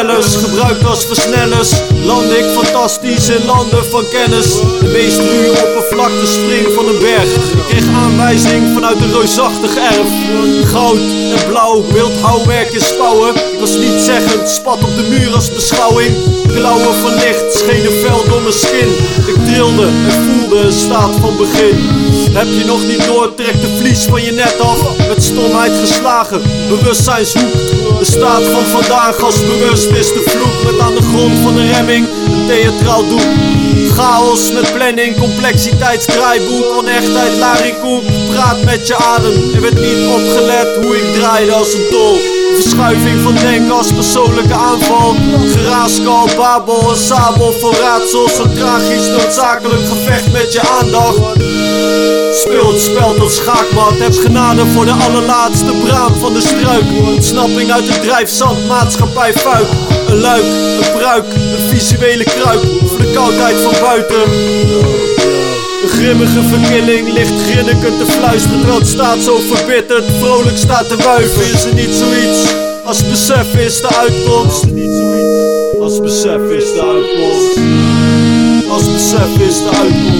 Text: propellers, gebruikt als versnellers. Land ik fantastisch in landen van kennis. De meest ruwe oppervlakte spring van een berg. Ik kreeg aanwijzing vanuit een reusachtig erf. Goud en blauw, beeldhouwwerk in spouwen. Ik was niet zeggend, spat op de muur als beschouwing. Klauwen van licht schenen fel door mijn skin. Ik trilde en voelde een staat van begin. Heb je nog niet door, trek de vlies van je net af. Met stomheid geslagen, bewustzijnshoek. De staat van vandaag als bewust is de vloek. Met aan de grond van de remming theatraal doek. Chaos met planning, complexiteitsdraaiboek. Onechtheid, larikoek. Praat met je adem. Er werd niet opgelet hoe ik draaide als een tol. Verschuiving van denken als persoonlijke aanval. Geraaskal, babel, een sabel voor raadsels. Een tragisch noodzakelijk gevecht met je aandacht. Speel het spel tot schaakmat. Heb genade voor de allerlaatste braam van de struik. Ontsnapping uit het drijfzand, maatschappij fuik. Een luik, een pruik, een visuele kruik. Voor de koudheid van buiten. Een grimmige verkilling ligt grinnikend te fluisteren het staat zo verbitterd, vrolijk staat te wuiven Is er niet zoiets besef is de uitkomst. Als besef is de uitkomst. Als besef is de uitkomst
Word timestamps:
propellers, 0.00 0.34
gebruikt 0.34 0.84
als 0.84 1.04
versnellers. 1.04 1.70
Land 2.04 2.30
ik 2.30 2.44
fantastisch 2.44 3.28
in 3.28 3.44
landen 3.46 3.84
van 3.84 4.04
kennis. 4.08 4.60
De 4.80 4.90
meest 4.92 5.18
ruwe 5.18 5.50
oppervlakte 5.50 6.26
spring 6.26 6.66
van 6.74 6.88
een 6.88 6.98
berg. 6.98 7.34
Ik 7.34 7.64
kreeg 7.68 7.86
aanwijzing 7.94 8.74
vanuit 8.74 9.00
een 9.00 9.12
reusachtig 9.12 9.76
erf. 9.76 10.10
Goud 10.64 10.98
en 11.36 11.48
blauw, 11.48 11.82
beeldhouwwerk 11.92 12.72
in 12.72 12.80
spouwen. 12.80 13.34
Ik 13.34 13.60
was 13.60 13.76
niet 13.76 14.00
zeggend, 14.00 14.48
spat 14.48 14.84
op 14.84 14.96
de 14.96 15.06
muur 15.08 15.34
als 15.34 15.52
beschouwing. 15.52 16.16
Klauwen 16.46 16.94
van 16.94 17.14
licht 17.14 17.58
schenen 17.58 17.92
fel 17.92 18.24
door 18.28 18.42
mijn 18.42 18.52
skin. 18.52 18.90
Ik 19.26 19.44
trilde 19.44 19.86
en 19.86 20.12
voelde 20.12 20.39
een 20.52 20.72
staat 20.72 21.14
van 21.20 21.36
begin. 21.36 21.76
Heb 22.32 22.46
je 22.58 22.64
nog 22.64 22.86
niet 22.86 23.06
door, 23.06 23.34
trek 23.34 23.60
de 23.60 23.76
vlies 23.78 24.04
van 24.04 24.22
je 24.22 24.32
net 24.32 24.60
af. 24.60 24.96
Met 25.08 25.22
stomheid 25.22 25.72
geslagen, 25.78 26.42
bewustzijnshoek. 26.68 27.52
De 27.98 28.04
staat 28.04 28.42
van 28.42 28.64
vandaag 28.64 29.22
als 29.22 29.40
bewust 29.40 29.90
is 29.90 30.08
de 30.12 30.22
vloek. 30.26 30.72
Met 30.72 30.80
aan 30.80 30.94
de 30.94 31.02
grond 31.02 31.38
van 31.38 31.54
de 31.54 31.72
remming 31.72 32.06
theatraal 32.46 33.08
doek. 33.08 33.26
Chaos 33.88 34.52
met 34.52 34.72
planning, 34.72 35.16
complexiteitsdraaiboek. 35.18 36.64
Onechtheid, 36.78 37.36
larikoek. 37.36 38.02
Praat 38.28 38.64
met 38.64 38.86
je 38.86 38.96
adem. 38.96 39.54
Er 39.54 39.60
werd 39.60 39.80
niet 39.80 40.06
opgelet 40.06 40.84
hoe 40.84 40.96
ik 40.96 41.14
draaide 41.14 41.52
als 41.52 41.74
een 41.74 41.86
tol. 41.90 42.39
Verschuiving 42.54 43.20
van 43.22 43.34
denken 43.34 43.70
als 43.70 43.92
persoonlijke 43.92 44.54
aanval. 44.54 45.14
Geraaskal, 45.52 46.28
babel, 46.36 46.90
een 46.90 46.96
sabel 46.96 47.52
voor 47.52 47.74
raadsels. 47.74 48.38
Een 48.38 48.54
tragisch 48.54 49.08
noodzakelijk 49.08 49.86
gevecht 49.88 50.32
met 50.32 50.52
je 50.52 50.60
aandacht. 50.80 51.18
Speel 52.32 52.72
het 52.72 52.80
spel 52.80 53.14
tot 53.14 53.32
schaakmat. 53.32 53.98
Heb 53.98 54.14
genade 54.14 54.66
voor 54.66 54.84
de 54.84 54.92
allerlaatste 55.06 55.72
braam 55.84 56.14
van 56.14 56.32
de 56.32 56.40
struik. 56.40 56.84
Ontsnapping 57.06 57.72
uit 57.72 57.88
het 57.88 58.02
drijfzand, 58.02 58.66
maatschappij 58.68 59.32
fuik. 59.32 59.68
Een 60.08 60.20
luik, 60.20 60.44
een 60.80 60.92
pruik, 60.98 61.24
een 61.34 61.68
visuele 61.68 62.24
kruik. 62.24 62.60
Voor 62.86 62.98
de 62.98 63.10
koudheid 63.12 63.56
van 63.60 63.74
buiten. 63.80 64.22
Een 65.82 65.88
grimmige 65.88 66.42
verkilling 66.42 67.12
ligt 67.12 67.42
grinnikend 67.42 67.98
te 67.98 68.06
fluisteren 68.06 68.74
het 68.74 68.88
staat 68.88 69.22
zo 69.22 69.38
verbitterd, 69.38 70.04
vrolijk 70.18 70.56
staat 70.56 70.88
te 70.88 70.96
wuiven 70.96 71.52
Is 71.52 71.64
er 71.64 71.74
niet 71.74 71.94
zoiets 71.94 72.39
besef 73.40 73.66
is 73.66 73.80
de 73.80 73.88
uitkomst. 73.88 74.64
Als 75.80 76.00
besef 76.00 76.50
is 76.50 76.72
de 76.72 76.82
uitkomst. 76.82 77.58
Als 78.70 78.92
besef 78.92 79.48
is 79.48 79.62
de 79.62 79.70
uitkomst 79.70 80.19